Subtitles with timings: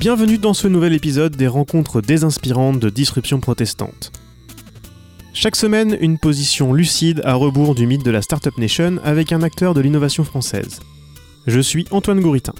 [0.00, 4.12] Bienvenue dans ce nouvel épisode des rencontres désinspirantes de disruption protestante.
[5.34, 9.42] Chaque semaine, une position lucide à rebours du mythe de la Startup Nation avec un
[9.42, 10.80] acteur de l'innovation française.
[11.46, 12.54] Je suis Antoine Gouritin.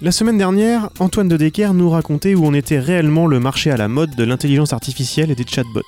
[0.00, 3.76] La semaine dernière, Antoine de Decker nous racontait où on était réellement le marché à
[3.76, 5.82] la mode de l'intelligence artificielle et des chatbots.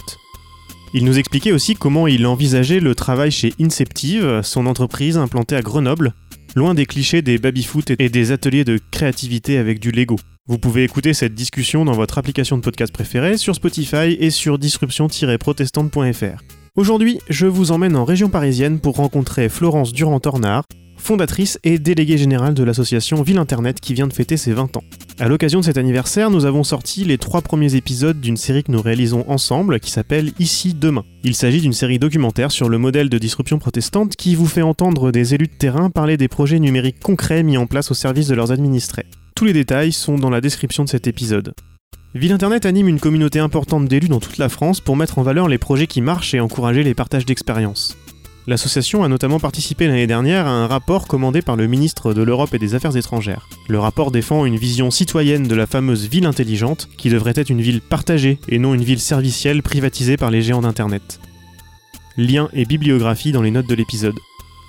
[0.92, 5.62] Il nous expliquait aussi comment il envisageait le travail chez Inceptive, son entreprise implantée à
[5.62, 6.12] Grenoble,
[6.56, 10.16] loin des clichés des baby-foot et des ateliers de créativité avec du Lego.
[10.48, 14.58] Vous pouvez écouter cette discussion dans votre application de podcast préférée sur Spotify et sur
[14.58, 16.42] disruption-protestante.fr.
[16.74, 20.64] Aujourd'hui, je vous emmène en région parisienne pour rencontrer Florence Durand-Tornard,
[20.96, 24.84] fondatrice et déléguée générale de l'association Ville Internet qui vient de fêter ses 20 ans.
[25.18, 28.72] À l'occasion de cet anniversaire, nous avons sorti les trois premiers épisodes d'une série que
[28.72, 31.04] nous réalisons ensemble qui s'appelle Ici Demain.
[31.24, 35.12] Il s'agit d'une série documentaire sur le modèle de disruption protestante qui vous fait entendre
[35.12, 38.34] des élus de terrain parler des projets numériques concrets mis en place au service de
[38.34, 39.06] leurs administrés.
[39.34, 41.54] Tous les détails sont dans la description de cet épisode.
[42.14, 45.48] Ville Internet anime une communauté importante d'élus dans toute la France pour mettre en valeur
[45.48, 47.96] les projets qui marchent et encourager les partages d'expériences.
[48.48, 52.54] L'association a notamment participé l'année dernière à un rapport commandé par le ministre de l'Europe
[52.54, 53.48] et des Affaires étrangères.
[53.68, 57.60] Le rapport défend une vision citoyenne de la fameuse ville intelligente, qui devrait être une
[57.60, 61.18] ville partagée et non une ville servicielle privatisée par les géants d'Internet.
[62.16, 64.14] Lien et bibliographie dans les notes de l'épisode.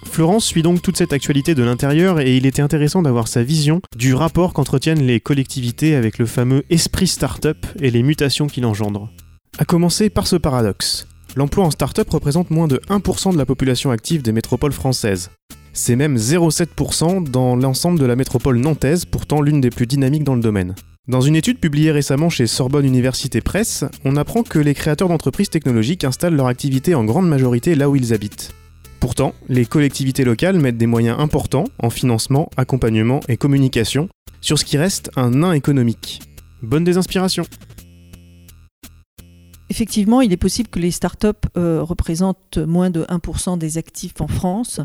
[0.06, 3.82] Florence suit donc toute cette actualité de l'intérieur et il était intéressant d'avoir sa vision
[3.96, 9.12] du rapport qu'entretiennent les collectivités avec le fameux esprit start-up et les mutations qu'il engendre.
[9.60, 13.92] A commencer par ce paradoxe l'emploi en start-up représente moins de 1% de la population
[13.92, 15.30] active des métropoles françaises.
[15.74, 20.36] C'est même 0,7% dans l'ensemble de la métropole nantaise, pourtant l'une des plus dynamiques dans
[20.36, 20.74] le domaine.
[21.08, 25.50] Dans une étude publiée récemment chez Sorbonne Université Presse, on apprend que les créateurs d'entreprises
[25.50, 28.54] technologiques installent leur activité en grande majorité là où ils habitent.
[29.00, 34.10] Pourtant, les collectivités locales mettent des moyens importants en financement, accompagnement et communication
[34.42, 36.22] sur ce qui reste un nain économique.
[36.62, 37.44] Bonne désinspiration
[39.70, 44.28] Effectivement, il est possible que les startups euh, représentent moins de 1% des actifs en
[44.28, 44.80] France.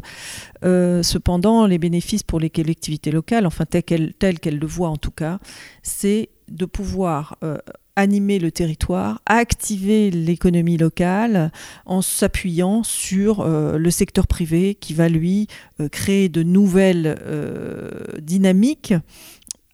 [0.65, 5.13] Euh, cependant, les bénéfices pour les collectivités locales, enfin telles qu'elles le voient en tout
[5.13, 5.39] cas,
[5.83, 7.59] c'est de pouvoir euh,
[7.95, 11.53] animer le territoire, activer l'économie locale
[11.87, 15.47] en s'appuyant sur le secteur privé qui va lui
[15.91, 17.19] créer de nouvelles
[18.23, 18.95] dynamiques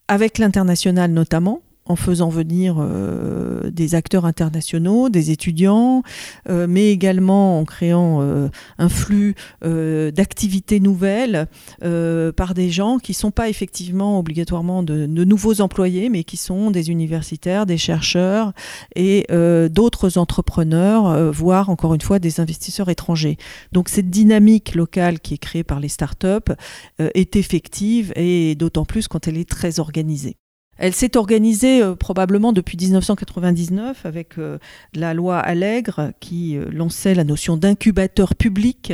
[0.09, 6.03] avec l'international notamment en faisant venir euh, des acteurs internationaux, des étudiants,
[6.49, 11.47] euh, mais également en créant euh, un flux d'activités nouvelles
[11.81, 16.37] par des gens qui ne sont pas effectivement obligatoirement de, de, nouveaux employés, mais qui
[16.37, 18.53] sont des universitaires, des chercheurs
[18.94, 19.27] et
[19.71, 23.37] d'autres entrepreneurs, voire encore une fois des investisseurs étrangers.
[23.72, 26.53] Donc cette dynamique locale qui est créée par les startups
[26.98, 30.37] est effective et d'autant plus quand elle est très organisée.
[30.78, 34.59] Elle s'est organisée euh, probablement depuis 1999 avec euh,
[34.94, 38.93] la loi Allègre qui euh, lançait la notion d'incubateur public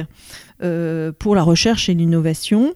[0.63, 2.75] euh, pour la recherche et l'innovation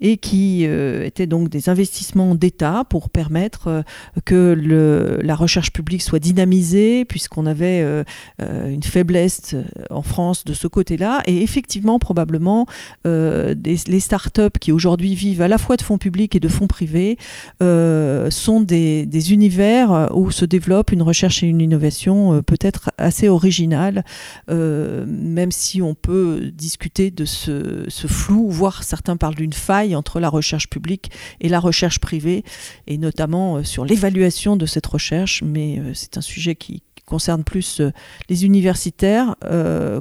[0.00, 3.82] et qui euh, étaient donc des investissements d'État pour permettre euh,
[4.24, 8.04] que la recherche publique soit dynamisée puisqu'on avait
[8.40, 9.54] une faiblesse
[9.90, 11.22] en France de ce côté-là.
[11.26, 12.66] Et effectivement probablement
[13.04, 16.66] des, les startups qui aujourd'hui vivent à la fois de fonds publics et de fonds
[16.66, 17.16] privés
[17.60, 24.04] sont des, des, univers où se développe une recherche et une innovation peut-être assez originale
[24.48, 30.28] même si on peut discuter de ce, flou, voire certains parlent d'une faille entre la
[30.28, 31.10] recherche publique
[31.40, 32.44] et la recherche privée,
[32.86, 37.42] et notamment euh, sur l'évaluation de cette recherche, mais euh, c'est un sujet qui, concerne
[37.42, 37.90] plus euh,
[38.28, 39.34] les universitaires,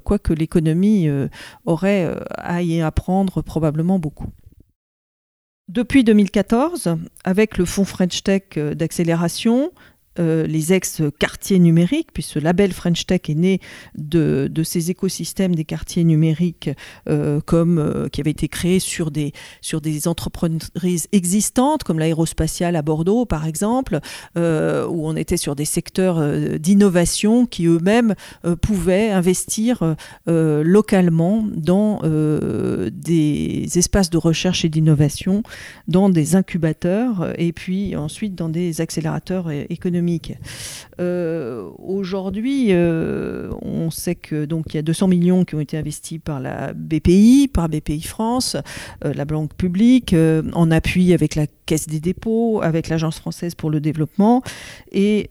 [0.03, 1.09] quoique l'économie
[1.65, 4.27] aurait à y apprendre probablement beaucoup.
[5.69, 8.43] Depuis 2014, avec le fonds French Tech
[8.75, 9.71] d'accélération,
[10.17, 13.59] euh, les ex-quartiers numériques, puisque ce label French Tech est né
[13.95, 16.69] de, ces écosystèmes des quartiers numériques
[17.07, 22.75] euh, comme, euh, qui avaient été créés sur des, sur des entreprises existantes, comme l'aérospatiale
[22.75, 23.99] à Bordeaux, par exemple,
[24.35, 28.15] où on était sur des secteurs d'innovation qui eux-mêmes
[28.61, 29.95] pouvaient investir
[30.27, 35.43] localement dans des espaces de recherche et d'innovation,
[35.87, 39.98] dans des incubateurs et puis ensuite dans des accélérateurs économiques
[40.99, 45.77] euh, aujourd'hui, euh, on sait que donc il y a 200 millions qui ont été
[45.77, 48.55] investis par la BPI, par BPI France,
[49.05, 50.15] euh, la banque publique,
[50.53, 54.41] en appui avec la Caisse des dépôts, avec l'Agence française pour le développement,
[54.91, 55.27] et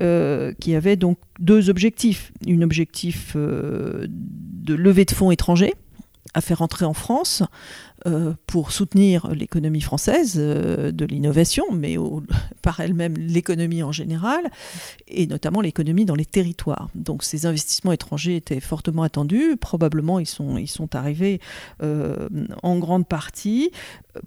[0.61, 2.33] qui avait donc deux objectifs.
[2.47, 5.75] Un objectif de levée de fonds étrangers
[6.35, 7.43] à faire entrer en France
[8.07, 11.97] euh, pour soutenir l'économie française euh, de l'innovation, mais
[12.63, 14.51] par elle-même l'économie en général,
[15.09, 16.91] et notamment l'économie dans les territoires.
[16.95, 20.57] Donc ces investissements étrangers étaient fortement attendus, probablement ils sont,
[20.95, 21.41] arrivés
[21.83, 22.29] euh,
[22.63, 23.73] en grande partie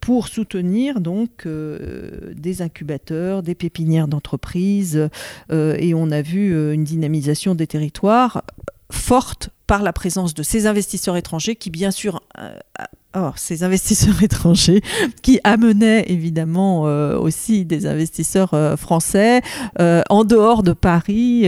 [0.01, 5.09] pour soutenir donc des incubateurs, des pépinières d'entreprises,
[5.51, 8.43] et on a vu une dynamisation des territoires
[8.91, 12.21] forte par la présence de ces investisseurs étrangers qui, bien sûr,
[13.13, 14.81] Or, ces investisseurs étrangers
[15.21, 19.41] qui amenaient évidemment euh, aussi des investisseurs euh, français
[19.81, 21.45] euh, en dehors de Paris,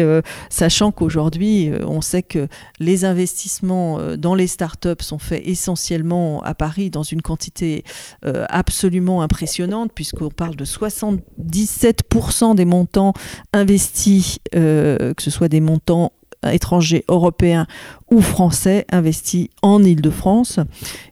[0.49, 2.49] sachant qu'aujourd'hui, on sait que
[2.79, 7.83] les investissements dans les startups sont faits essentiellement à Paris dans une quantité
[8.23, 13.13] absolument impressionnante, puisqu'on parle de 77% des montants
[13.53, 16.11] investis, que ce soit des montants
[16.51, 17.67] étrangers européens
[18.13, 20.60] ou français investis en Ile-de-France,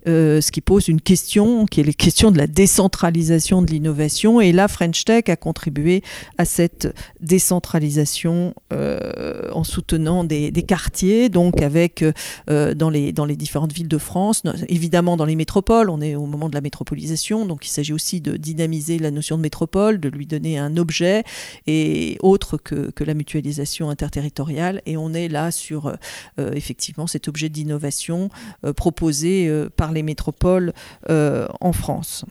[0.08, 4.40] euh, ce qui pose une question qui est la question de la décentralisation de l'innovation.
[4.40, 6.04] Et là, French Tech a contribué
[6.38, 12.06] à cette décentralisation euh, en soutenant des, quartiers, donc avec
[12.50, 16.50] euh, dans, les, différentes villes de France, évidemment dans les métropoles, on est au moment
[16.50, 20.28] de la métropolisation, donc il s'agit aussi de dynamiser la notion de métropole, de lui
[20.28, 21.24] donner un objet
[21.66, 24.84] et autre que la mutualisation interterritoriale.
[24.86, 25.92] Et on est là sur
[26.38, 28.30] effectivement cet objet d'innovation
[28.66, 30.74] euh, proposé euh, par les métropoles
[31.10, 32.26] euh, en France.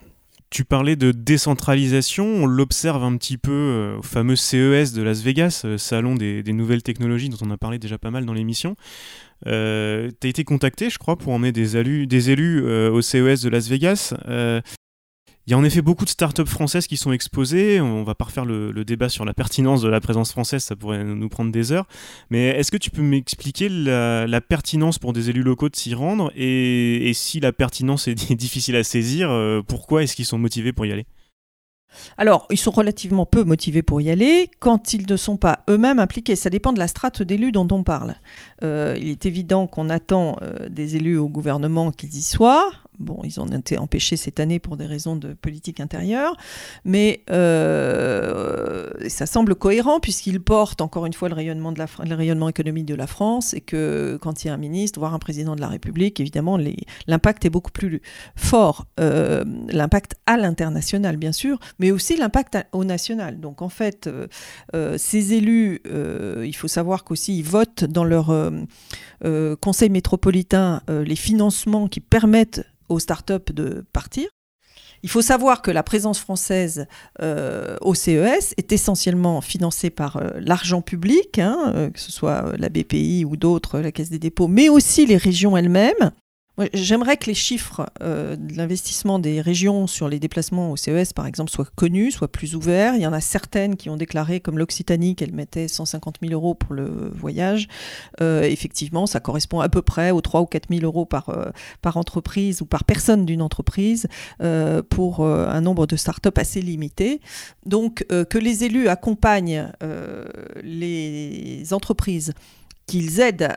[0.50, 5.64] Tu parlais de décentralisation, on l'observe un petit peu au fameux CES de Las Vegas,
[5.76, 8.74] salon des, nouvelles technologies dont on a parlé déjà pas mal dans l'émission.
[9.44, 14.12] tu as été contacté, je crois, pour emmener des élus au CES de Las Vegas.
[15.50, 17.80] Il y a en effet beaucoup de startups françaises qui sont exposées.
[17.80, 21.02] On va pas refaire le, débat sur la pertinence de la présence française, ça pourrait
[21.02, 21.88] nous prendre des heures.
[22.30, 26.30] Mais est-ce que tu peux m'expliquer la, pertinence pour des élus locaux de s'y rendre
[26.36, 30.86] et, si la pertinence est difficile à saisir, euh, pourquoi est-ce qu'ils sont motivés pour
[30.86, 31.04] y aller?
[32.16, 35.98] Alors, ils sont relativement peu motivés pour y aller quand ils ne sont pas eux-mêmes
[35.98, 36.36] impliqués.
[36.36, 38.14] Ça dépend de la strate d'élus dont on parle.
[38.62, 42.70] Euh, il est évident qu'on attend euh, des élus au gouvernement qu'ils y soient.
[43.00, 46.36] Bon, ils ont été empêchés cette année pour des raisons de politique intérieure,
[46.84, 52.50] mais euh, ça semble cohérent puisqu'ils portent encore une fois le rayonnement, de la, rayonnement
[52.50, 55.56] économique de la France et que quand il y a un ministre, voire un président
[55.56, 56.58] de la République, évidemment,
[57.06, 58.02] l'impact est beaucoup plus
[58.36, 58.84] fort.
[59.00, 63.40] Euh, l'impact à l'international, bien sûr, mais aussi l'impact au national.
[63.40, 64.10] Donc en fait,
[64.74, 68.30] euh, ces élus, il faut savoir qu'aussi ils votent dans leur
[69.60, 74.28] conseil métropolitain les financements qui permettent aux startups de partir.
[75.02, 76.86] Il faut savoir que la présence française
[77.22, 82.52] euh, au CES est essentiellement financée par euh, l'argent public, hein, euh, que ce soit
[82.58, 86.12] la BPI ou d'autres, la Caisse des dépôts, mais aussi les régions elles-mêmes.
[86.72, 91.26] J'aimerais que les chiffres euh, de l'investissement des régions sur les déplacements au CES, par
[91.26, 92.94] exemple, soient connus, soient plus ouverts.
[92.96, 96.54] Il y en a certaines qui ont déclaré, comme l'Occitanie, qu'elles mettaient 150 000 euros
[96.54, 97.68] pour le voyage.
[98.20, 101.50] Euh, effectivement, ça correspond à peu près aux 3 ou 4 000 euros par, euh,
[101.82, 104.06] par entreprise ou par personne d'une entreprise
[104.88, 107.20] pour un nombre de startups assez limité.
[107.66, 109.70] Donc, que les élus accompagnent
[110.62, 112.32] les entreprises
[112.90, 113.56] qu'ils aident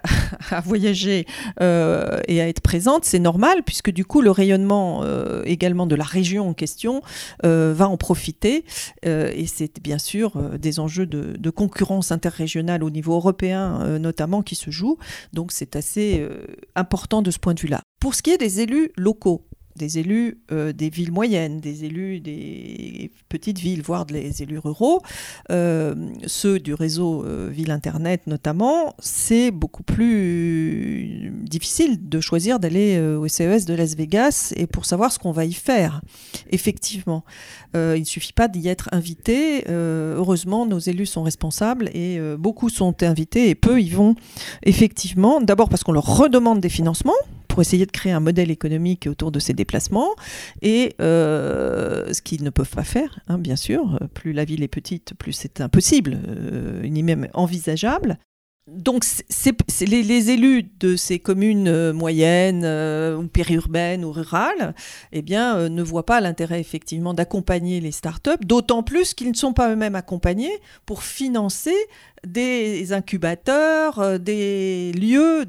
[0.51, 1.25] à voyager
[1.59, 5.95] euh, et à être présentes, c'est normal, puisque du coup, le rayonnement euh, également de
[5.95, 7.01] la région en question
[7.43, 8.63] euh, va en profiter.
[9.03, 14.55] et c'est bien sûr des enjeux de, de, concurrence interrégionale au niveau européen, notamment, qui
[14.55, 14.97] se jouent.
[15.33, 16.27] Donc, c'est assez
[16.75, 17.81] important de ce point de vue-là.
[17.99, 22.19] Pour ce qui est des élus locaux, des élus euh, des villes moyennes, des élus
[22.19, 25.01] des petites villes, voire des élus ruraux,
[25.51, 32.99] euh, ceux du réseau euh, Ville Internet notamment, c'est beaucoup plus difficile de choisir d'aller
[32.99, 36.01] au CES de Las Vegas et pour savoir ce qu'on va y faire.
[36.51, 37.23] Effectivement,
[37.73, 39.63] il ne suffit pas d'y être invité.
[39.67, 44.15] heureusement, nos élus sont responsables et beaucoup sont invités et peu y vont
[44.63, 45.41] effectivement.
[45.41, 47.13] D'abord parce qu'on leur redemande des financements
[47.53, 50.15] pour essayer de créer un modèle économique autour de ces déplacements,
[50.63, 53.99] et euh, ce qu'ils ne peuvent pas faire, hein, bien sûr.
[54.15, 58.17] Plus la ville est petite, plus c'est impossible, euh, ni même envisageable.
[58.67, 59.05] Donc
[59.81, 62.65] les, élus de ces communes euh, moyennes
[63.15, 64.73] ou périurbaines ou rurales
[65.11, 69.53] eh bien, ne voient pas l'intérêt effectivement d'accompagner les startups, d'autant plus qu'ils ne sont
[69.53, 71.75] pas eux-mêmes accompagnés pour financer
[72.25, 75.45] des incubateurs, euh, des lieux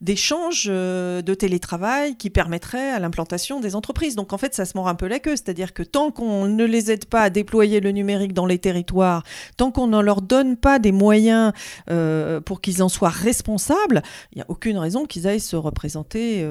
[0.00, 4.16] d'échange euh, de, télétravail qui permettraient à l'implantation des entreprises.
[4.16, 6.64] Donc en fait, ça se mord un peu la queue, c'est-à-dire que tant qu'on ne
[6.64, 9.22] les aide pas à déployer le numérique dans les territoires,
[9.56, 11.52] tant qu'on ne leur donne pas des moyens
[11.90, 14.02] euh, pour qu'ils en soient responsables,
[14.32, 16.46] il n'y a aucune raison qu'ils aillent se représenter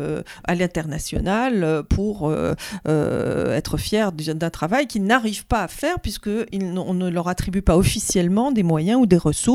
[0.46, 2.34] à l'international pour
[2.86, 8.51] être fiers d'un travail qu'ils n'arrivent pas à faire puisqu'on ne leur attribue pas officiellement
[8.51, 9.49] des moyens ou des ressources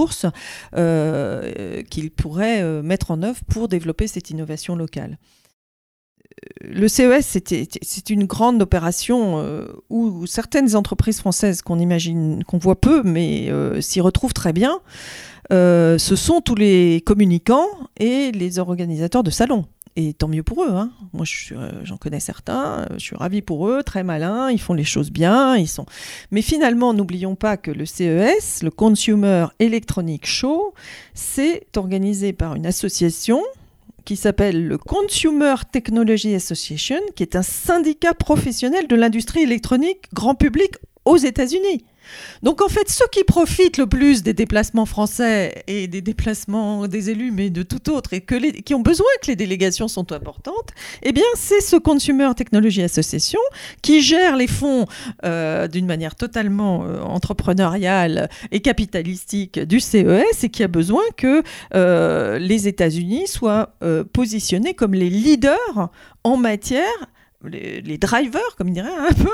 [0.76, 7.38] euh, qu'ils pourraient euh, mettre en œuvre pour développer cette innovation locale euh, le CES,
[7.82, 9.44] c'est une grande opération
[9.88, 14.80] où, certaines entreprises françaises qu'on imagine, qu'on voit peu, mais s'y retrouvent très bien.
[15.50, 20.70] ce sont tous les communicants et les organisateurs de salons et tant mieux pour eux.
[20.70, 20.90] Hein.
[21.12, 24.74] Moi, euh, j'en connais certains, euh, je suis ravie pour eux, très malins, ils font
[24.74, 25.86] les choses bien, ils sont.
[26.30, 30.74] Mais finalement, n'oublions pas que le CES, le Consumer Electronic Show,
[31.14, 33.42] c'est organisé par une association
[34.04, 40.34] qui s'appelle le Consumer Technology Association, qui est un syndicat professionnel de l'industrie électronique grand
[40.34, 40.74] public
[41.04, 41.84] aux États-Unis.
[42.42, 47.10] Donc en fait, ceux qui profitent le plus des déplacements français et des déplacements des
[47.10, 50.70] élus, mais de tout autre, et qui ont besoin que les délégations sont importantes,
[51.02, 53.40] eh c'est ce Consumer Technology Association
[53.82, 54.86] qui gère les fonds
[55.24, 61.42] euh, d'une manière totalement euh, entrepreneuriale et capitalistique du CES et qui a besoin que
[61.74, 63.74] euh, les États-Unis soient
[64.12, 65.90] positionnés comme les leaders
[66.24, 66.84] en matière
[67.48, 69.30] les, drivers, comme dirait un peu,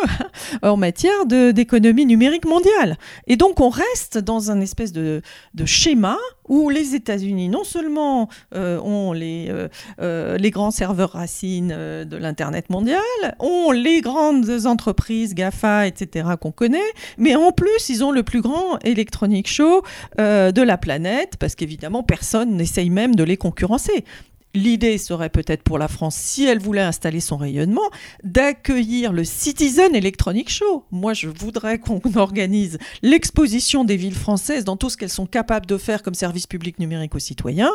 [0.68, 2.96] en matière d'économie numérique mondiale.
[3.26, 5.22] Et donc on reste dans un espèce de,
[5.64, 6.16] schéma
[6.48, 9.68] où les États-Unis non seulement euh, ont les, euh,
[10.00, 13.00] euh, les grands serveurs racines de l'Internet mondial,
[13.38, 16.30] ont les grandes entreprises GAFA, etc.
[16.40, 16.78] qu'on connaît,
[17.18, 19.82] mais en plus ils ont le plus grand Electronic Show
[20.18, 24.04] de la planète, parce qu'évidemment personne n'essaye même de les concurrencer.
[24.52, 27.88] L'idée serait peut-être pour la France, si elle voulait installer son rayonnement,
[28.24, 30.84] d'accueillir le Citizen Electronic Show.
[30.90, 35.66] Moi, je voudrais qu'on organise l'exposition des villes françaises dans tout ce qu'elles sont capables
[35.66, 37.70] de faire comme service public numérique aux citoyens.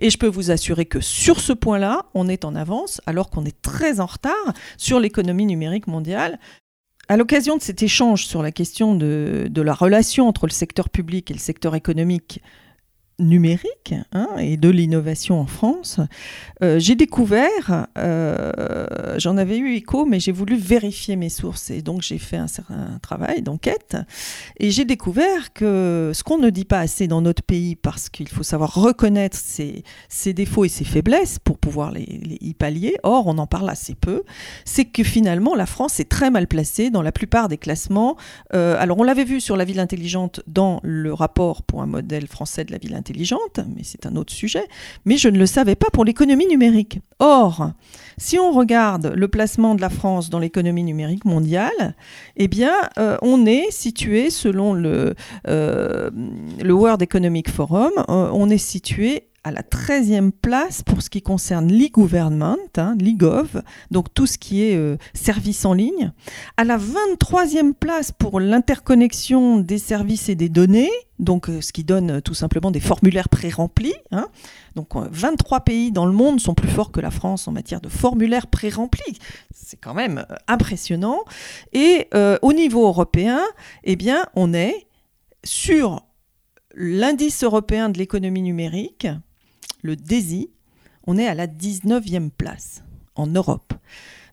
[0.00, 3.44] Et je peux vous assurer que sur ce point-là, on est en avance, alors qu'on
[3.44, 6.38] est très en retard sur l'économie numérique mondiale.
[7.08, 10.88] À l'occasion de cet échange sur la question de, de la relation entre le secteur
[10.88, 12.40] public et le secteur économique,
[13.18, 16.00] numérique hein, et de l'innovation en France,
[16.62, 21.70] euh, j'ai découvert, euh, j'en avais eu écho, mais j'ai voulu vérifier mes sources.
[21.70, 23.96] Et donc j'ai fait un, certain travail d'enquête.
[24.58, 28.28] Et j'ai découvert que ce qu'on ne dit pas assez dans notre pays parce qu'il
[28.28, 29.84] faut savoir reconnaître ses,
[30.32, 34.24] défauts et ses faiblesses pour pouvoir les, y pallier, or on en parle assez peu,
[34.64, 38.16] c'est que finalement la France est très mal placée dans la plupart des classements.
[38.54, 42.26] Euh, alors on l'avait vu sur la ville intelligente dans le rapport pour un modèle
[42.26, 44.66] français de la ville intelligente intelligente, mais c'est un autre sujet,
[45.04, 47.00] mais je ne le savais pas pour l'économie numérique.
[47.18, 47.72] Or,
[48.16, 51.94] si on regarde le placement de la France dans l'économie numérique mondiale,
[52.36, 55.14] eh bien, euh, on est situé, selon le,
[55.48, 56.10] euh,
[56.62, 61.20] le World Economic Forum, euh, on est situé à la 13e place pour ce qui
[61.20, 66.12] concerne l'e-government, hein, l'e-gov, donc tout ce qui est euh, service en ligne,
[66.56, 71.84] à la 23e place pour l'interconnexion des services et des données, donc euh, ce qui
[71.84, 73.94] donne euh, tout simplement des formulaires pré-remplis.
[74.12, 74.28] Hein.
[74.76, 77.90] Donc 23 pays dans le monde sont plus forts que la France en matière de
[77.90, 79.18] formulaires pré-remplis.
[79.52, 81.20] C'est quand même impressionnant.
[81.72, 82.08] Et
[82.42, 83.40] au niveau européen,
[83.84, 84.86] eh bien, on est
[85.44, 86.02] sur
[86.74, 89.06] l'indice européen de l'économie numérique,
[89.84, 90.50] le DESI,
[91.06, 92.82] on est à la 19e place
[93.14, 93.74] en Europe.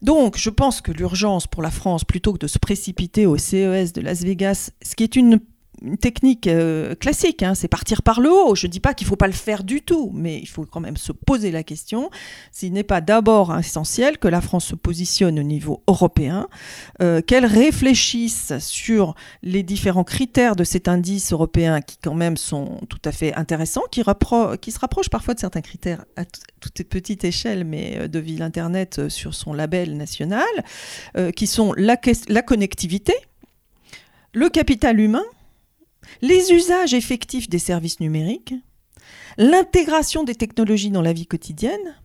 [0.01, 3.93] Donc, je pense que l'urgence pour la France, plutôt que de se précipiter au CES
[3.93, 5.39] de Las Vegas, ce qui est une
[5.81, 8.55] une technique euh, classique, hein, c'est partir par le haut.
[8.55, 10.65] Je ne dis pas qu'il ne faut pas le faire du tout, mais il faut
[10.65, 12.09] quand même se poser la question
[12.51, 16.47] s'il n'est pas d'abord essentiel que la France se positionne au niveau européen,
[17.01, 22.81] euh, qu'elle réfléchisse sur les différents critères de cet indice européen qui quand même sont
[22.89, 27.63] tout à fait intéressants, qui, se rapprochent parfois de certains critères à toute petite échelle,
[27.63, 30.45] mais euh, de ville Internet sur son label national,
[31.35, 31.95] qui sont la
[32.41, 33.13] connectivité,
[34.33, 35.23] le capital humain,
[36.21, 38.53] les usages effectifs des services numériques,
[39.37, 41.95] l'intégration des technologies dans la vie quotidienne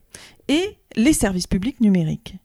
[0.48, 2.36] et les services publics numériques.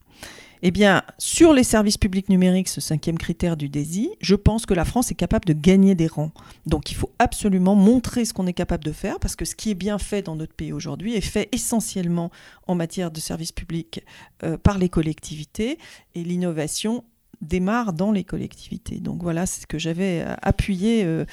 [0.63, 4.75] Eh bien, sur les services publics numériques, ce cinquième critère du DESI, je pense que
[4.75, 6.31] la France est capable de gagner des rangs.
[6.67, 9.71] Donc il faut absolument montrer ce qu'on est capable de faire, parce que ce qui
[9.71, 12.29] est bien fait dans notre pays aujourd'hui est fait essentiellement
[12.67, 14.03] en matière de services publics
[14.43, 15.79] euh, par les collectivités,
[16.13, 17.03] et l'innovation
[17.41, 18.99] démarre dans les collectivités.
[18.99, 21.25] Donc voilà, c'est ce que j'avais euh, appuyé euh,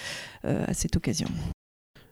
[0.45, 1.29] euh, à cette occasion.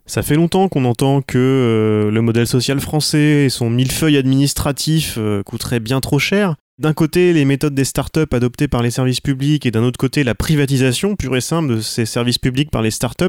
[0.07, 5.19] Ça fait longtemps qu'on entend que euh, le modèle social français et son millefeuille administratif
[5.45, 6.55] coûterait bien trop cher.
[6.79, 10.23] D'un côté, les méthodes des startups adoptées par les services publics et d'un autre côté,
[10.25, 13.25] la privatisation pure et simple de ces services publics par les startups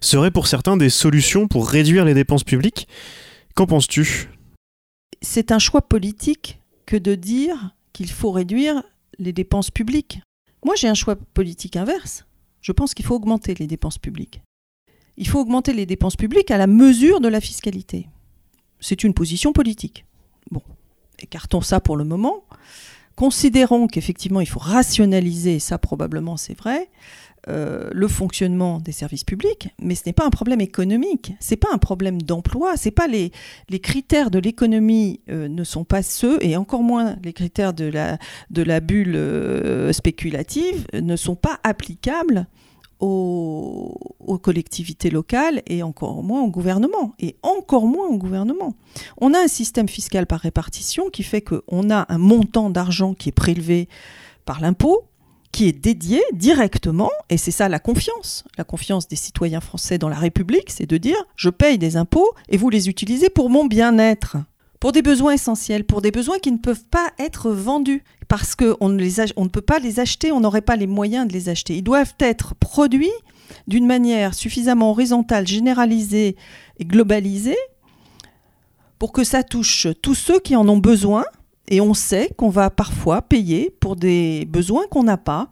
[0.00, 2.86] seraient pour certains des solutions pour réduire les dépenses publiques.
[3.54, 4.28] Qu'en penses-tu?
[5.22, 8.82] C'est un choix politique que de dire qu'il faut réduire
[9.18, 10.20] les dépenses publiques.
[10.64, 12.24] Moi, j'ai un choix politique inverse.
[12.60, 14.40] Je pense qu'il faut augmenter les dépenses publiques
[15.16, 18.08] il faut augmenter les dépenses publiques à la mesure de la fiscalité.
[18.80, 20.04] C'est une position politique.
[20.50, 20.62] Bon,
[21.18, 22.44] écartons ça pour le moment.
[23.14, 26.88] Considérons qu'effectivement, il faut rationaliser, ça probablement c'est vrai,
[27.48, 31.56] euh, le fonctionnement des services publics, mais ce n'est pas un problème économique, ce n'est
[31.56, 33.32] pas un problème d'emploi, c'est pas les,
[33.80, 38.18] critères de l'économie euh, ne sont pas ceux, et encore moins les critères de la,
[38.50, 42.46] de la bulle euh, spéculative ne sont pas applicables
[43.02, 47.14] aux, collectivités locales et encore moins au gouvernement.
[47.18, 48.74] Et encore moins au gouvernement.
[49.20, 53.28] On a un système fiscal par répartition qui fait qu'on a un montant d'argent qui
[53.28, 53.88] est prélevé
[54.44, 55.04] par l'impôt,
[55.52, 60.08] qui est dédié directement, et c'est ça la confiance, la confiance des citoyens français dans
[60.08, 63.66] la République, c'est de dire je paye des impôts et vous les utilisez pour mon
[63.66, 64.38] bien-être
[64.82, 68.88] pour des besoins essentiels, pour des besoins qui ne peuvent pas être vendus, parce qu'on
[68.88, 71.76] ne, on ne peut pas les acheter, on n'aurait pas les moyens de les acheter.
[71.76, 73.12] Ils doivent être produits
[73.68, 76.34] d'une manière suffisamment horizontale, généralisée
[76.80, 77.58] et globalisée,
[78.98, 81.26] pour que ça touche tous ceux qui en ont besoin,
[81.68, 85.48] et on sait qu'on va parfois payer pour des besoins qu'on n'a pas,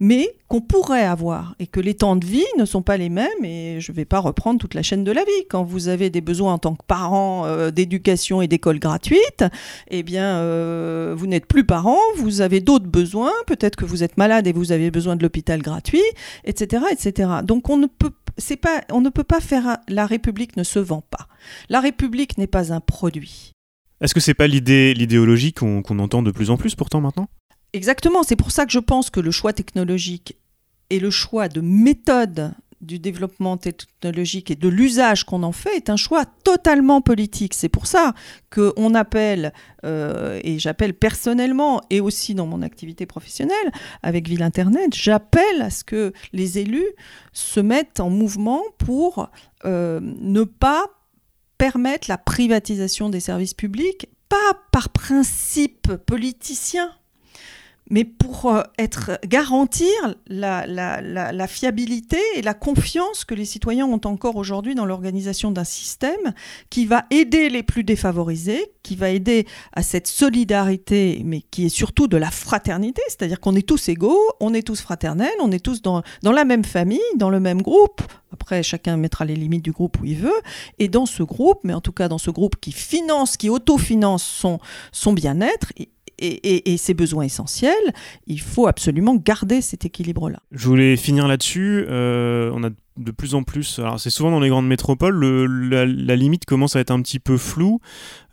[0.00, 3.44] mais qu'on pourrait avoir et que les temps de vie ne sont pas les mêmes
[3.44, 5.46] et je ne vais pas reprendre toute la chaîne de la vie.
[5.50, 9.44] Quand vous avez des besoins en tant que parent euh, d'éducation et d'école gratuite,
[9.88, 14.16] eh bien euh, vous n'êtes plus parent, vous avez d'autres besoins, peut-être que vous êtes
[14.16, 16.02] malade et vous avez besoin de l'hôpital gratuit,
[16.44, 17.30] etc., etc.
[17.44, 18.10] Donc on ne peut
[18.62, 21.28] pas on ne peut pas faire la République ne se vend pas.
[21.68, 23.52] La République n'est pas un produit.
[24.00, 27.28] Est-ce que c'est pas l'idée l'idéologie qu'on entend de plus en plus pourtant maintenant?
[27.72, 30.36] Exactement, c'est pour ça que je pense que le choix technologique
[30.88, 35.90] et le choix de méthode du développement technologique et de l'usage qu'on en fait est
[35.90, 37.52] un choix totalement politique.
[37.52, 38.14] C'est pour ça
[38.50, 39.52] qu'on appelle,
[39.84, 43.70] euh, et j'appelle personnellement et aussi dans mon activité professionnelle
[44.02, 46.88] avec Ville Internet, j'appelle à ce que les élus
[47.32, 49.28] se mettent en mouvement pour
[49.66, 50.86] euh, ne pas
[51.60, 56.90] permettre la privatisation des services publics, pas par principe politicien,
[57.90, 59.90] mais pour euh, être garantir
[60.28, 65.64] la, la, fiabilité et la confiance que les citoyens ont encore aujourd'hui dans l'organisation d'un
[65.64, 66.32] système
[66.70, 71.70] qui va aider les plus défavorisés, qui va aider à cette solidarité, mais qui est
[71.70, 75.64] surtout de la fraternité, c'est-à-dire qu'on est tous égaux, on est tous fraternels, on est
[75.64, 78.02] tous dans, dans la même famille, dans le même groupe.
[78.32, 80.40] Après, chacun mettra les limites du groupe où il veut.
[80.78, 84.22] Et dans ce groupe, mais en tout cas dans ce groupe qui finance, qui autofinance
[84.22, 84.60] son,
[84.92, 85.72] son bien-être,
[86.20, 87.74] et, ses besoins essentiels,
[88.26, 90.40] il faut absolument garder cet équilibre-là.
[90.52, 91.84] Je voulais finir là-dessus.
[91.88, 92.70] Euh, on a
[93.00, 95.18] de plus en plus, alors c'est souvent dans les grandes métropoles,
[95.70, 97.80] la, limite commence à être un petit peu floue.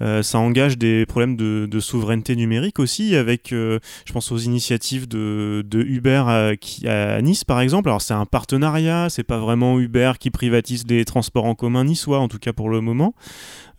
[0.01, 5.07] Euh, ça engage des problèmes de, souveraineté numérique aussi, avec, euh, je pense aux initiatives
[5.07, 7.89] de, Uber à, Nice par exemple.
[7.89, 12.19] Alors c'est un partenariat, c'est pas vraiment Uber qui privatise les transports en commun niçois,
[12.19, 13.13] en tout cas pour le moment.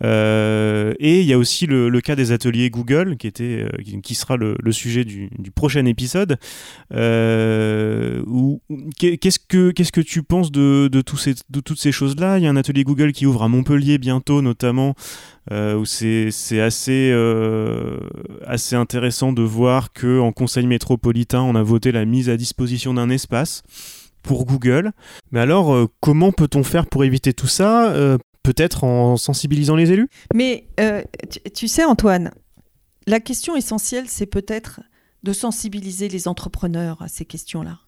[0.05, 3.67] Euh, et il y a aussi le, cas des ateliers Google, qui, était,
[4.03, 6.39] qui, sera le, sujet du, prochain épisode.
[6.91, 6.99] qu'est-ce,
[9.39, 12.39] que, qu'est-ce que tu penses de de, toutes ces choses-là.
[12.39, 14.95] Il y a un atelier Google qui ouvre à Montpellier bientôt, notamment,
[15.51, 17.99] euh, où c'est assez, euh,
[18.47, 23.11] assez intéressant de voir qu'en conseil métropolitain, on a voté la mise à disposition d'un
[23.11, 23.63] espace
[24.23, 24.93] pour Google.
[25.33, 27.95] Mais alors, euh, comment peut-on faire pour éviter tout ça
[28.45, 30.09] Peut-être en sensibilisant les élus?
[30.35, 30.69] Mais
[31.55, 32.31] tu sais, Antoine,
[33.07, 34.81] la question essentielle, c'est peut-être
[35.23, 37.81] de sensibiliser les entrepreneurs à ces questions-là.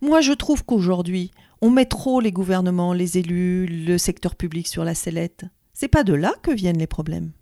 [0.00, 4.84] Moi, je trouve qu'aujourd'hui, on met trop les gouvernements, les élus, le secteur public sur
[4.84, 5.44] la sellette.
[5.72, 7.32] C'est pas de là que viennent les problèmes.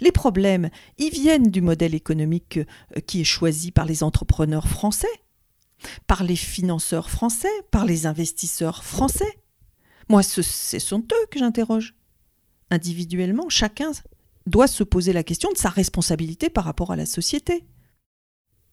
[0.00, 5.06] Les problèmes, ils viennent du modèle économique euh, qui est choisi par les entrepreneurs français,
[6.06, 9.38] par les financeurs français, par les investisseurs français.
[10.08, 11.94] Moi, ce, sont eux que j'interroge.
[12.70, 13.92] Individuellement, chacun
[14.46, 17.64] doit se poser la question de sa responsabilité par rapport à la société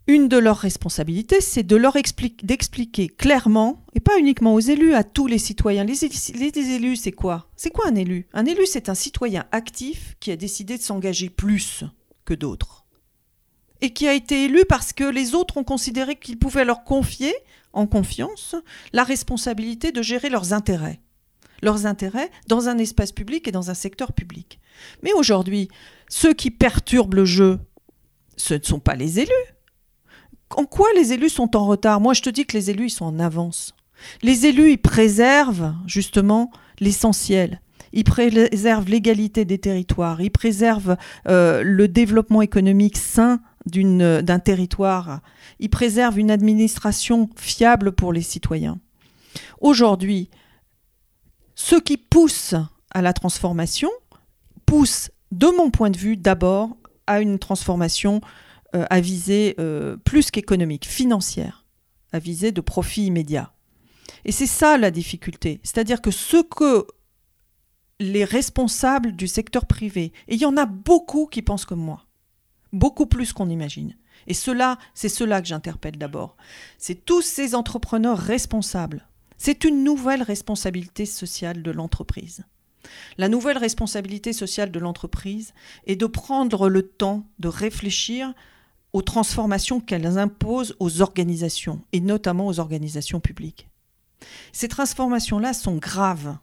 [0.07, 4.93] une de leurs responsabilités, c'est de leur expliquer, d'expliquer clairement, et pas uniquement aux élus,
[4.93, 5.83] à tous les citoyens.
[5.83, 7.49] Les, les élus, c'est quoi?
[7.55, 8.27] C'est quoi un élu?
[8.33, 11.83] Un élu, c'est un citoyen actif qui a décidé de s'engager plus
[12.23, 12.85] que d'autres.
[13.81, 17.33] Et qui a été élu parce que les autres ont considéré qu'ils pouvaient leur confier,
[17.73, 18.55] en confiance,
[18.93, 21.01] la responsabilité de gérer leurs intérêts.
[21.61, 24.59] leurs intérêts dans un espace public et dans un secteur public.
[25.03, 25.69] Mais aujourd'hui,
[26.09, 27.59] ceux qui perturbent le jeu,
[28.37, 29.31] ce ne sont pas les élus.
[30.51, 31.99] En quoi les élus sont en retard?
[31.99, 33.75] Moi, je te dis que les élus, ils sont en avance.
[34.21, 37.61] Les élus, ils préservent justement l'essentiel.
[37.93, 40.97] Ils préservent l'égalité des territoires, ils préservent
[41.29, 45.21] euh, le développement économique sain d'un territoire,
[45.59, 48.79] ils préservent une administration fiable pour les citoyens.
[49.61, 50.29] Aujourd'hui,
[51.55, 52.53] ce qui pousse
[52.91, 53.89] à la transformation
[54.65, 56.77] pousse, de mon point de vue, d'abord
[57.07, 58.21] à une transformation
[58.75, 61.65] euh, à visée euh, plus qu'économique, financière,
[62.11, 63.53] à visée de profit immédiat.
[64.25, 65.59] Et c'est ça la difficulté.
[65.63, 66.85] C'est-à-dire que ce que
[67.99, 72.05] les responsables du secteur privé, et il y en a beaucoup qui pensent comme moi,
[72.73, 73.95] beaucoup plus qu'on imagine.
[74.27, 76.35] Et cela, c'est cela que j'interpelle d'abord.
[76.77, 79.07] C'est tous ces entrepreneurs responsables.
[79.37, 82.43] C'est une nouvelle responsabilité sociale de l'entreprise.
[83.17, 85.53] La nouvelle responsabilité sociale de l'entreprise
[85.87, 88.33] est de prendre le temps de réfléchir
[88.95, 93.67] aux transformations qu'elles imposent aux organisations, et notamment aux organisations publiques.
[94.53, 96.37] Ces transformations-là sont graves.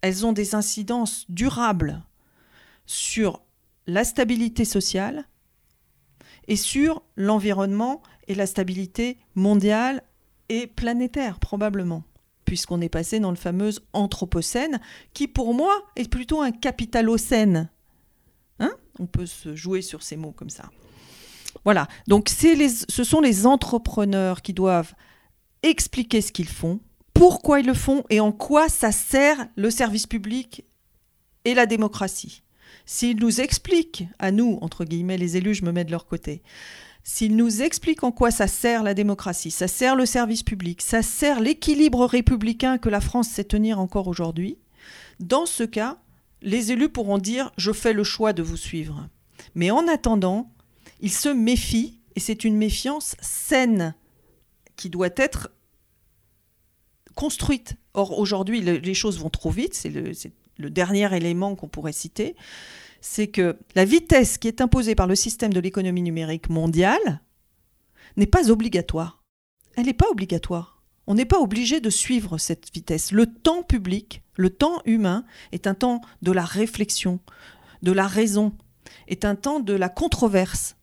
[0.00, 2.02] Elles ont des incidences durables
[2.86, 3.42] sur
[3.86, 5.28] la stabilité sociale
[6.48, 10.02] et sur l'environnement et la stabilité mondiale
[10.48, 12.04] et planétaire, probablement,
[12.46, 14.80] puisqu'on est passé dans le fameux anthropocène,
[15.12, 17.68] qui pour moi est plutôt un capitalocène.
[18.58, 18.72] Hein?
[18.98, 20.70] On peut se jouer sur ces mots comme ça.
[21.64, 24.94] Voilà, donc ce sont les entrepreneurs qui doivent
[25.62, 26.80] expliquer ce qu'ils font,
[27.12, 30.64] pourquoi ils le font et en quoi ça sert le service public
[31.44, 32.42] et la démocratie.
[32.86, 36.42] S'ils nous expliquent, à nous, entre guillemets, les élus, je me mets de leur côté,
[37.02, 41.02] s'ils nous expliquent en quoi ça sert la démocratie, ça sert le service public, ça
[41.02, 44.58] sert l'équilibre républicain que la France sait tenir encore aujourd'hui,
[45.18, 45.98] dans ce cas,
[46.42, 49.08] les élus pourront dire je fais le choix de vous suivre.
[49.54, 50.50] Mais en attendant,
[51.00, 53.94] ils se méfient, et c'est une méfiance saine
[54.76, 55.50] qui doit être
[57.14, 57.76] construite.
[57.94, 62.36] Or, aujourd'hui, les choses vont trop vite, c'est le, dernier élément qu'on pourrait citer,
[63.00, 67.20] c'est que la vitesse qui est imposée par le système de l'économie numérique mondiale
[68.16, 69.22] n'est pas obligatoire.
[69.76, 70.82] Elle n'est pas obligatoire.
[71.06, 73.10] On n'est pas obligé de suivre cette vitesse.
[73.10, 77.20] Le temps public, le temps humain, est un temps de la réflexion,
[77.82, 78.52] de la raison,
[79.08, 80.76] est un temps de la controverse,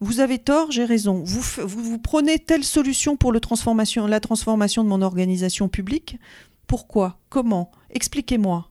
[0.00, 1.22] vous avez tort, j'ai raison.
[1.24, 6.18] Vous, vous, prenez telle solution pour le transformation, la transformation de mon organisation publique.
[6.66, 7.18] Pourquoi?
[7.28, 7.70] Comment?
[7.90, 8.69] Expliquez-moi.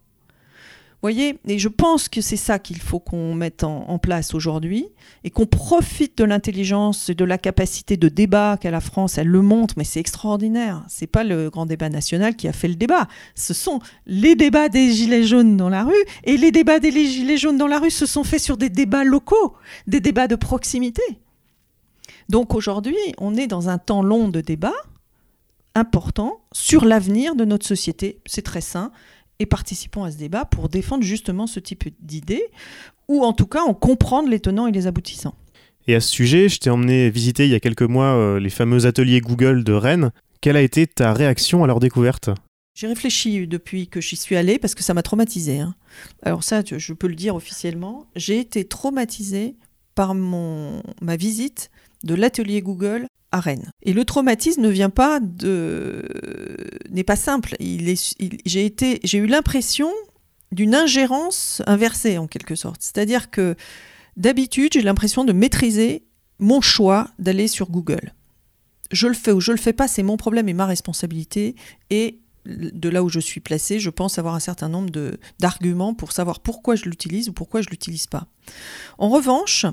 [1.01, 4.85] Voyez, et je pense que c'est ça qu'il faut qu'on mette en, place aujourd'hui
[5.23, 9.17] et qu'on profite de l'intelligence et de la capacité de débat qu'a la France.
[9.17, 10.83] Elle le montre, mais c'est extraordinaire.
[10.89, 13.07] C'est pas le grand débat national qui a fait le débat.
[13.33, 17.37] Ce sont les débats des gilets jaunes dans la rue et les débats des gilets
[17.37, 19.55] jaunes dans la rue se sont faits sur des débats locaux,
[19.87, 21.03] des débats de proximité.
[22.27, 24.75] Donc aujourd'hui, on est dans un temps long de débat
[25.75, 28.19] important sur l'avenir de notre société.
[28.25, 28.91] C'est très sain
[29.39, 32.45] et participons à ce débat pour défendre justement ce type d'idées,
[33.07, 35.35] ou en tout cas en comprendre les tenants et les aboutissants.
[35.87, 38.49] Et à ce sujet, je t'ai emmené visiter il y a quelques mois euh, les
[38.49, 40.11] fameux ateliers Google de Rennes.
[40.41, 42.29] Quelle a été ta réaction à leur découverte?
[42.75, 45.59] J'ai réfléchi depuis que j'y suis allée parce que ça m'a traumatisée.
[45.59, 45.75] Hein.
[46.23, 49.55] Alors ça, je peux le dire officiellement, j'ai été traumatisée
[49.95, 51.71] par mon, ma visite
[52.03, 53.07] de l'atelier Google
[53.83, 56.03] Et le traumatisme ne vient pas de
[56.89, 57.55] n'est pas simple.
[57.59, 59.91] J'ai eu l'impression
[60.51, 62.81] d'une ingérence inversée en quelque sorte.
[62.81, 63.55] C'est-à-dire que
[64.17, 66.03] d'habitude, j'ai l'impression de maîtriser
[66.39, 68.13] mon choix d'aller sur Google.
[68.91, 71.55] Je le fais ou je le fais pas, c'est mon problème et ma responsabilité.
[72.49, 74.89] De là où je suis placé, je pense avoir un certain nombre
[75.39, 78.27] d'arguments pour savoir pourquoi je l'utilise ou pourquoi je ne l'utilise pas.
[78.97, 79.65] En revanche,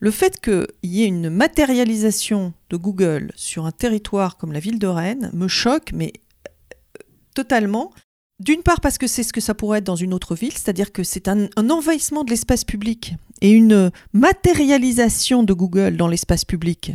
[0.00, 4.78] le fait qu'il y ait une matérialisation de Google sur un territoire comme la ville
[4.78, 6.12] de Rennes me choque, mais
[6.48, 7.02] euh,
[7.34, 7.92] totalement.
[8.40, 10.90] D'une part parce que c'est ce que ça pourrait être dans une autre ville, c'est-à-dire
[10.90, 16.44] que c'est un, un, envahissement de l'espace public et une matérialisation de Google dans l'espace
[16.44, 16.92] public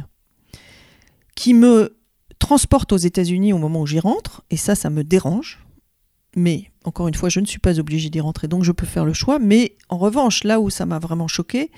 [1.36, 1.99] qui me
[2.50, 5.60] transporte aux États-Unis au moment où j'y rentre, et ça, ça me dérange.
[6.36, 9.06] Mais encore une fois, je ne suis pas obligée d'y rentrer, donc je peux faire
[9.06, 9.38] le choix.
[9.38, 11.70] Mais en revanche, là où ça m'a vraiment choqué,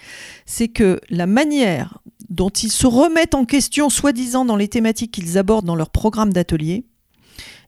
[0.46, 1.98] c'est que la manière
[2.30, 6.32] dont ils se remettent en question, soi-disant dans les thématiques qu'ils abordent dans leur programme
[6.32, 6.86] d'atelier,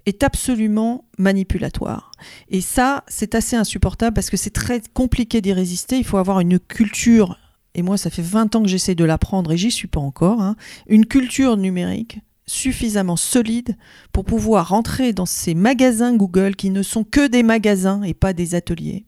[0.05, 2.09] est absolument manipulatoire.
[2.47, 5.97] Et ça, c'est assez insupportable parce que c'est très compliqué d'y résister.
[5.97, 7.37] Il faut avoir une culture,
[7.75, 10.41] et moi, ça fait 20 ans que j'essaie de l'apprendre et j'y suis pas encore,
[10.41, 10.55] hein,
[10.87, 13.75] une culture numérique suffisamment solide
[14.12, 18.34] pour pouvoir rentrer dans ces magasins Google qui ne sont que des magasins et pas
[18.34, 19.06] des ateliers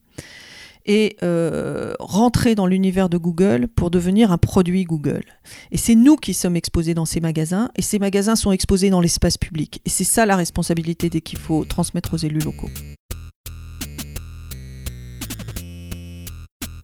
[0.86, 5.24] et euh, rentrer dans l'univers de Google pour devenir un produit Google.
[5.72, 9.02] Et c'est nous qui sommes exposés dans ces magasins, et ces magasins sont exposés dans
[9.02, 9.82] l'espace public.
[9.86, 12.70] Et c'est ça la responsabilité qu'il faut transmettre aux élus locaux.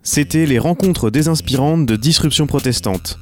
[0.04, 3.20] C'était les rencontres désinspirantes de Disruption protestante.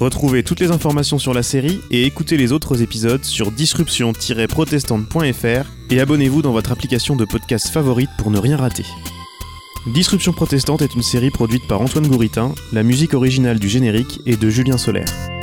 [0.00, 6.00] Retrouvez toutes les informations sur la série et écoutez les autres épisodes sur disruption-protestante.fr et
[6.00, 8.86] abonnez-vous dans votre application de podcast favorite pour ne rien rater.
[9.92, 14.40] Disruption protestante est une série produite par Antoine Gouritin, la musique originale du générique est
[14.40, 15.39] de Julien Solaire.